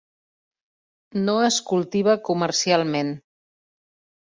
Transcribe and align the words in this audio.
No 1.27 1.35
es 1.49 1.59
cultiva 1.69 2.17
comercialment. 2.31 3.15